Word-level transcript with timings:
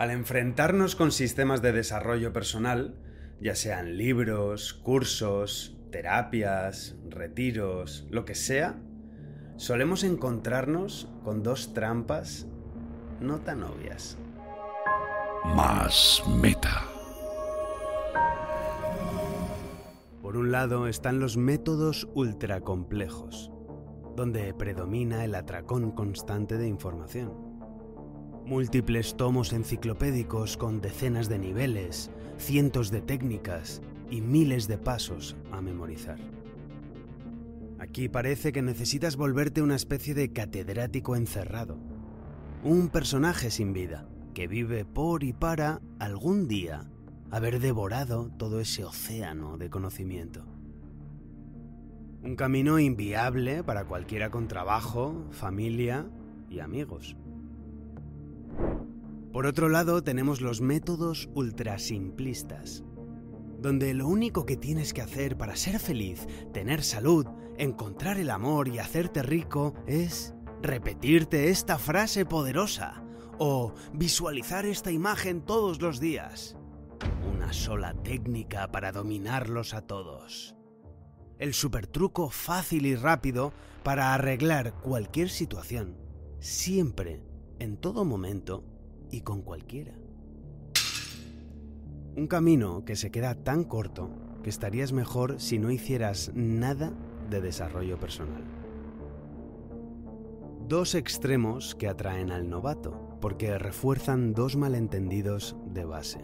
Al 0.00 0.10
enfrentarnos 0.10 0.96
con 0.96 1.12
sistemas 1.12 1.60
de 1.60 1.72
desarrollo 1.72 2.32
personal, 2.32 2.94
ya 3.38 3.54
sean 3.54 3.98
libros, 3.98 4.72
cursos, 4.72 5.76
terapias, 5.90 6.96
retiros, 7.10 8.06
lo 8.08 8.24
que 8.24 8.34
sea, 8.34 8.80
solemos 9.56 10.02
encontrarnos 10.02 11.12
con 11.22 11.42
dos 11.42 11.74
trampas 11.74 12.46
no 13.20 13.40
tan 13.40 13.62
obvias. 13.62 14.16
Más 15.54 16.22
meta. 16.40 16.86
Por 20.22 20.38
un 20.38 20.50
lado 20.50 20.86
están 20.86 21.20
los 21.20 21.36
métodos 21.36 22.08
ultracomplejos, 22.14 23.52
donde 24.16 24.54
predomina 24.54 25.26
el 25.26 25.34
atracón 25.34 25.90
constante 25.90 26.56
de 26.56 26.68
información 26.68 27.49
múltiples 28.50 29.16
tomos 29.16 29.52
enciclopédicos 29.52 30.56
con 30.56 30.80
decenas 30.80 31.28
de 31.28 31.38
niveles, 31.38 32.10
cientos 32.36 32.90
de 32.90 33.00
técnicas 33.00 33.80
y 34.10 34.22
miles 34.22 34.66
de 34.66 34.76
pasos 34.76 35.36
a 35.52 35.60
memorizar. 35.60 36.18
Aquí 37.78 38.08
parece 38.08 38.50
que 38.50 38.60
necesitas 38.60 39.14
volverte 39.14 39.62
una 39.62 39.76
especie 39.76 40.14
de 40.14 40.32
catedrático 40.32 41.14
encerrado, 41.14 41.78
un 42.64 42.88
personaje 42.88 43.52
sin 43.52 43.72
vida, 43.72 44.08
que 44.34 44.48
vive 44.48 44.84
por 44.84 45.22
y 45.22 45.32
para 45.32 45.80
algún 46.00 46.48
día 46.48 46.90
haber 47.30 47.60
devorado 47.60 48.32
todo 48.36 48.58
ese 48.58 48.84
océano 48.84 49.58
de 49.58 49.70
conocimiento. 49.70 50.44
Un 52.24 52.34
camino 52.34 52.80
inviable 52.80 53.62
para 53.62 53.84
cualquiera 53.84 54.32
con 54.32 54.48
trabajo, 54.48 55.28
familia 55.30 56.10
y 56.50 56.58
amigos. 56.58 57.16
Por 59.32 59.46
otro 59.46 59.68
lado, 59.68 60.02
tenemos 60.02 60.40
los 60.40 60.60
métodos 60.60 61.28
ultrasimplistas, 61.34 62.82
donde 63.60 63.94
lo 63.94 64.08
único 64.08 64.44
que 64.44 64.56
tienes 64.56 64.92
que 64.92 65.02
hacer 65.02 65.36
para 65.36 65.54
ser 65.54 65.78
feliz, 65.78 66.26
tener 66.52 66.82
salud, 66.82 67.26
encontrar 67.56 68.18
el 68.18 68.30
amor 68.30 68.66
y 68.66 68.80
hacerte 68.80 69.22
rico 69.22 69.74
es 69.86 70.34
repetirte 70.62 71.48
esta 71.48 71.78
frase 71.78 72.26
poderosa 72.26 73.04
o 73.38 73.72
visualizar 73.92 74.66
esta 74.66 74.90
imagen 74.90 75.42
todos 75.42 75.80
los 75.80 76.00
días. 76.00 76.56
Una 77.32 77.52
sola 77.52 77.94
técnica 78.02 78.72
para 78.72 78.90
dominarlos 78.90 79.74
a 79.74 79.82
todos. 79.82 80.56
El 81.38 81.54
supertruco 81.54 82.30
fácil 82.30 82.84
y 82.84 82.96
rápido 82.96 83.52
para 83.84 84.12
arreglar 84.12 84.74
cualquier 84.74 85.30
situación, 85.30 85.96
siempre, 86.40 87.22
en 87.60 87.76
todo 87.76 88.04
momento 88.04 88.64
y 89.10 89.22
con 89.22 89.42
cualquiera. 89.42 89.94
Un 92.16 92.26
camino 92.26 92.84
que 92.84 92.96
se 92.96 93.10
queda 93.10 93.34
tan 93.34 93.64
corto 93.64 94.10
que 94.42 94.50
estarías 94.50 94.92
mejor 94.92 95.40
si 95.40 95.58
no 95.58 95.70
hicieras 95.70 96.32
nada 96.34 96.92
de 97.30 97.40
desarrollo 97.40 97.98
personal. 97.98 98.42
Dos 100.68 100.94
extremos 100.94 101.74
que 101.74 101.88
atraen 101.88 102.30
al 102.30 102.48
novato, 102.48 103.18
porque 103.20 103.58
refuerzan 103.58 104.34
dos 104.34 104.56
malentendidos 104.56 105.56
de 105.66 105.84
base. 105.84 106.20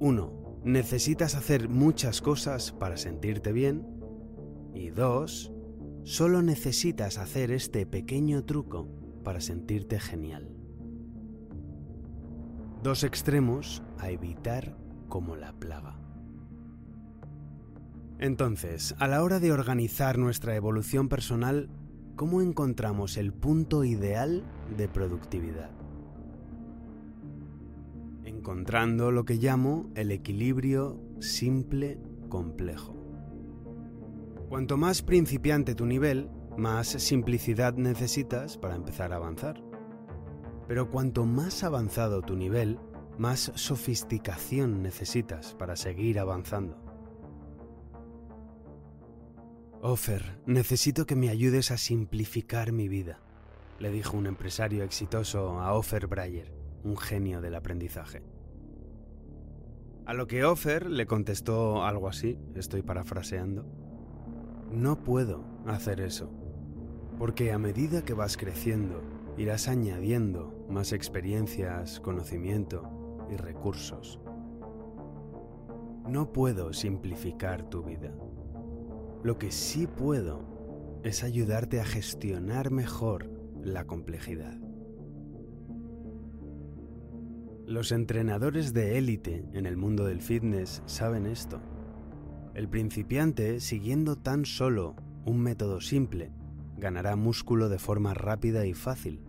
Uno, 0.00 0.58
necesitas 0.64 1.34
hacer 1.34 1.68
muchas 1.68 2.20
cosas 2.20 2.72
para 2.72 2.96
sentirte 2.96 3.52
bien. 3.52 3.86
Y 4.74 4.90
dos, 4.90 5.52
solo 6.02 6.42
necesitas 6.42 7.18
hacer 7.18 7.52
este 7.52 7.86
pequeño 7.86 8.44
truco 8.44 8.88
para 9.22 9.40
sentirte 9.40 10.00
genial. 10.00 10.61
Dos 12.82 13.04
extremos 13.04 13.80
a 14.00 14.10
evitar 14.10 14.76
como 15.08 15.36
la 15.36 15.52
plaga. 15.52 15.96
Entonces, 18.18 18.96
a 18.98 19.06
la 19.06 19.22
hora 19.22 19.38
de 19.38 19.52
organizar 19.52 20.18
nuestra 20.18 20.56
evolución 20.56 21.08
personal, 21.08 21.70
¿cómo 22.16 22.42
encontramos 22.42 23.16
el 23.18 23.32
punto 23.32 23.84
ideal 23.84 24.42
de 24.76 24.88
productividad? 24.88 25.70
Encontrando 28.24 29.12
lo 29.12 29.24
que 29.24 29.36
llamo 29.36 29.88
el 29.94 30.10
equilibrio 30.10 31.00
simple 31.20 32.00
complejo. 32.28 32.96
Cuanto 34.48 34.76
más 34.76 35.02
principiante 35.02 35.76
tu 35.76 35.86
nivel, 35.86 36.28
más 36.56 36.88
simplicidad 36.88 37.74
necesitas 37.74 38.58
para 38.58 38.74
empezar 38.74 39.12
a 39.12 39.16
avanzar. 39.16 39.71
Pero 40.68 40.90
cuanto 40.90 41.26
más 41.26 41.64
avanzado 41.64 42.22
tu 42.22 42.36
nivel, 42.36 42.78
más 43.18 43.52
sofisticación 43.54 44.82
necesitas 44.82 45.54
para 45.54 45.76
seguir 45.76 46.18
avanzando. 46.18 46.78
Offer, 49.80 50.38
necesito 50.46 51.06
que 51.06 51.16
me 51.16 51.28
ayudes 51.28 51.72
a 51.72 51.76
simplificar 51.76 52.70
mi 52.70 52.86
vida, 52.86 53.20
le 53.80 53.90
dijo 53.90 54.16
un 54.16 54.26
empresario 54.26 54.84
exitoso 54.84 55.60
a 55.60 55.74
Offer 55.74 56.06
Breyer, 56.06 56.54
un 56.84 56.96
genio 56.96 57.40
del 57.40 57.56
aprendizaje. 57.56 58.22
A 60.06 60.14
lo 60.14 60.28
que 60.28 60.44
Offer 60.44 60.88
le 60.88 61.06
contestó 61.06 61.84
algo 61.84 62.08
así, 62.08 62.38
estoy 62.54 62.82
parafraseando. 62.82 63.66
No 64.70 65.02
puedo 65.02 65.44
hacer 65.66 66.00
eso, 66.00 66.30
porque 67.18 67.52
a 67.52 67.58
medida 67.58 68.04
que 68.04 68.14
vas 68.14 68.36
creciendo 68.36 69.02
irás 69.36 69.68
añadiendo 69.68 70.66
más 70.68 70.92
experiencias, 70.92 72.00
conocimiento 72.00 73.26
y 73.30 73.36
recursos. 73.36 74.20
No 76.08 76.32
puedo 76.32 76.72
simplificar 76.72 77.68
tu 77.68 77.82
vida. 77.82 78.12
Lo 79.22 79.38
que 79.38 79.50
sí 79.50 79.86
puedo 79.86 81.00
es 81.04 81.22
ayudarte 81.22 81.80
a 81.80 81.84
gestionar 81.84 82.70
mejor 82.70 83.30
la 83.62 83.86
complejidad. 83.86 84.58
Los 87.66 87.92
entrenadores 87.92 88.72
de 88.72 88.98
élite 88.98 89.44
en 89.52 89.66
el 89.66 89.76
mundo 89.76 90.04
del 90.04 90.20
fitness 90.20 90.82
saben 90.86 91.26
esto. 91.26 91.60
El 92.54 92.68
principiante, 92.68 93.60
siguiendo 93.60 94.16
tan 94.16 94.44
solo 94.44 94.96
un 95.24 95.40
método 95.40 95.80
simple, 95.80 96.32
ganará 96.82 97.14
músculo 97.14 97.68
de 97.68 97.78
forma 97.78 98.12
rápida 98.12 98.66
y 98.66 98.74
fácil. 98.74 99.20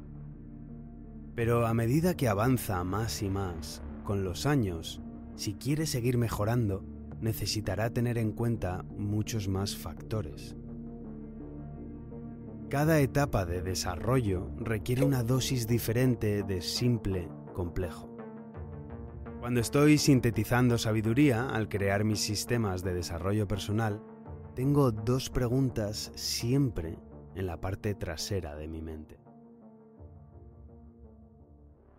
Pero 1.35 1.67
a 1.67 1.73
medida 1.75 2.17
que 2.17 2.27
avanza 2.27 2.83
más 2.83 3.21
y 3.21 3.29
más, 3.29 3.83
con 4.03 4.23
los 4.23 4.47
años, 4.47 5.01
si 5.35 5.53
quiere 5.53 5.85
seguir 5.85 6.17
mejorando, 6.17 6.83
necesitará 7.21 7.91
tener 7.91 8.17
en 8.17 8.31
cuenta 8.31 8.83
muchos 8.97 9.47
más 9.47 9.77
factores. 9.77 10.55
Cada 12.69 12.99
etapa 12.99 13.45
de 13.45 13.61
desarrollo 13.61 14.49
requiere 14.57 15.05
una 15.05 15.23
dosis 15.23 15.67
diferente 15.67 16.41
de 16.41 16.59
simple 16.61 17.29
complejo. 17.53 18.09
Cuando 19.39 19.59
estoy 19.59 19.99
sintetizando 19.99 20.79
sabiduría 20.79 21.49
al 21.49 21.69
crear 21.69 22.03
mis 22.03 22.19
sistemas 22.19 22.83
de 22.83 22.95
desarrollo 22.95 23.47
personal, 23.47 24.01
tengo 24.55 24.91
dos 24.91 25.29
preguntas 25.29 26.11
siempre 26.15 26.97
en 27.35 27.47
la 27.47 27.59
parte 27.59 27.95
trasera 27.95 28.55
de 28.55 28.67
mi 28.67 28.81
mente. 28.81 29.17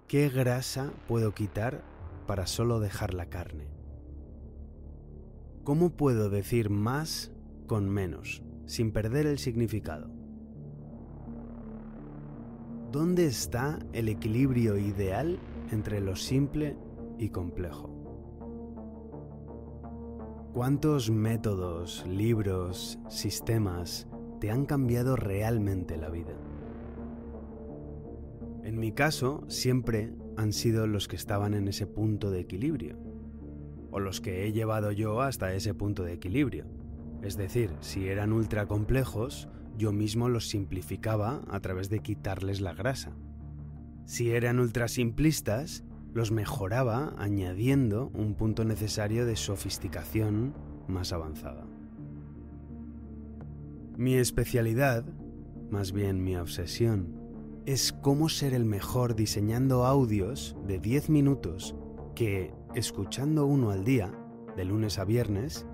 ¿Qué 0.07 0.29
grasa 0.29 0.93
puedo 1.09 1.35
quitar 1.35 1.83
para 2.27 2.47
solo 2.47 2.79
dejar 2.81 3.15
la 3.15 3.27
carne? 3.27 3.69
¿Cómo 5.65 5.91
puedo 5.91 6.29
decir 6.29 6.71
más 6.71 7.33
con 7.67 7.89
menos, 7.89 8.43
sin 8.67 8.93
perder 8.93 9.27
el 9.27 9.39
significado? 9.39 10.11
¿Dónde 12.93 13.27
está 13.27 13.79
el 13.93 14.09
equilibrio 14.09 14.79
ideal 14.79 15.39
entre 15.73 16.01
lo 16.01 16.15
simple 16.17 16.77
y 17.19 17.31
complejo? 17.31 17.91
¿Cuántos 20.53 21.11
métodos, 21.11 22.07
libros, 22.07 23.01
sistemas 23.09 24.07
han 24.51 24.67
cambiado 24.67 25.17
realmente 25.17 25.97
la 25.97 26.09
vida? 26.11 26.35
En 28.63 28.79
mi 28.79 28.93
caso, 28.93 29.45
siempre 29.49 30.15
han 30.37 30.53
sido 30.53 30.87
los 30.87 31.07
que 31.07 31.17
estaban 31.17 31.55
en 31.55 31.69
ese 31.69 31.87
punto 31.87 32.31
de 32.31 32.41
equilibrio, 32.41 32.97
o 33.91 34.01
los 34.01 34.21
que 34.21 34.47
he 34.47 34.53
llevado 34.53 34.91
yo 34.91 35.21
hasta 35.21 35.55
ese 35.55 35.75
punto 35.75 36.03
de 36.03 36.15
equilibrio. 36.15 36.67
Es 37.23 37.37
decir, 37.37 37.71
si 37.81 38.09
eran 38.09 38.33
ultra 38.33 38.67
complejos, 38.67 39.49
yo 39.77 39.93
mismo 39.93 40.29
los 40.29 40.49
simplificaba 40.49 41.43
a 41.49 41.61
través 41.61 41.91
de 41.91 42.01
quitarles 42.01 42.61
la 42.61 42.75
grasa. 42.75 43.13
Si 44.07 44.31
eran 44.31 44.61
ultra 44.61 44.89
simplistas, 44.89 45.85
los 46.13 46.31
mejoraba 46.31 47.15
añadiendo 47.19 48.11
un 48.15 48.35
punto 48.35 48.65
necesario 48.65 49.27
de 49.27 49.37
sofisticación 49.37 50.55
más 50.87 51.13
avanzada. 51.13 51.67
Mi 53.97 54.15
especialidad, 54.15 55.05
más 55.71 55.93
bien 55.93 56.25
mi 56.25 56.35
obsesión, 56.35 57.15
es 57.65 57.93
cómo 57.93 58.29
ser 58.29 58.53
el 58.53 58.65
mejor 58.65 59.15
diseñando 59.15 59.87
audios 59.87 60.57
de 60.67 60.81
10 60.81 61.11
minutos 61.11 61.77
que, 62.17 62.53
escuchando 62.75 63.47
uno 63.47 63.71
al 63.71 63.85
día, 63.85 64.13
de 64.57 64.65
lunes 64.65 64.99
a 64.99 65.05
viernes, 65.05 65.65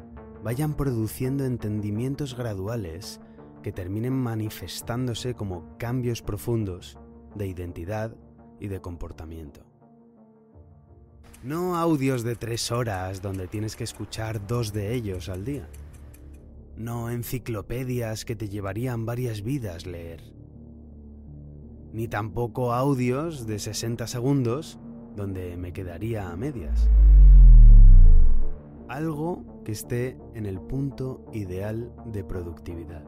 vayan 0.44 0.74
produciendo 0.74 1.46
entendimientos 1.46 2.36
graduales 2.36 3.22
que 3.62 3.72
terminen 3.72 4.12
manifestándose 4.12 5.32
como 5.32 5.78
cambios 5.78 6.20
profundos 6.20 6.98
de 7.34 7.46
identidad 7.46 8.14
y 8.58 8.68
de 8.68 8.82
comportamiento. 8.82 9.62
No 11.42 11.74
audios 11.74 12.22
de 12.22 12.36
tres 12.36 12.70
horas 12.70 13.22
donde 13.22 13.48
tienes 13.48 13.76
que 13.76 13.84
escuchar 13.84 14.46
dos 14.46 14.74
de 14.74 14.92
ellos 14.92 15.30
al 15.30 15.46
día. 15.46 15.66
No 16.80 17.10
enciclopedias 17.10 18.24
que 18.24 18.34
te 18.34 18.48
llevarían 18.48 19.04
varias 19.04 19.42
vidas 19.42 19.84
leer. 19.84 20.22
Ni 21.92 22.08
tampoco 22.08 22.72
audios 22.72 23.46
de 23.46 23.58
60 23.58 24.06
segundos 24.06 24.80
donde 25.14 25.58
me 25.58 25.74
quedaría 25.74 26.30
a 26.30 26.36
medias. 26.36 26.88
Algo 28.88 29.62
que 29.62 29.72
esté 29.72 30.16
en 30.34 30.46
el 30.46 30.58
punto 30.58 31.26
ideal 31.34 31.92
de 32.06 32.24
productividad. 32.24 33.04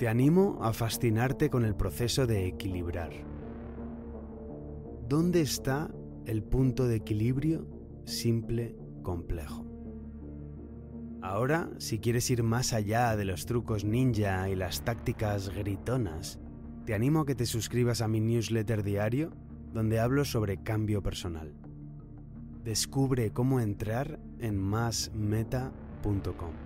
Te 0.00 0.08
animo 0.08 0.58
a 0.62 0.72
fascinarte 0.72 1.48
con 1.48 1.64
el 1.64 1.76
proceso 1.76 2.26
de 2.26 2.48
equilibrar. 2.48 3.12
¿Dónde 5.08 5.42
está 5.42 5.94
el 6.24 6.42
punto 6.42 6.88
de 6.88 6.96
equilibrio 6.96 7.68
simple 8.04 8.76
complejo? 9.04 9.75
Ahora, 11.26 11.68
si 11.78 11.98
quieres 11.98 12.30
ir 12.30 12.44
más 12.44 12.72
allá 12.72 13.16
de 13.16 13.24
los 13.24 13.46
trucos 13.46 13.84
ninja 13.84 14.48
y 14.48 14.54
las 14.54 14.82
tácticas 14.82 15.48
gritonas, 15.48 16.38
te 16.84 16.94
animo 16.94 17.22
a 17.22 17.26
que 17.26 17.34
te 17.34 17.46
suscribas 17.46 18.00
a 18.00 18.06
mi 18.06 18.20
newsletter 18.20 18.84
diario 18.84 19.32
donde 19.72 19.98
hablo 19.98 20.24
sobre 20.24 20.62
cambio 20.62 21.02
personal. 21.02 21.52
Descubre 22.62 23.32
cómo 23.32 23.58
entrar 23.58 24.20
en 24.38 24.56
másmeta.com. 24.56 26.65